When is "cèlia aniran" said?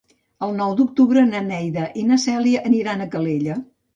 2.25-3.03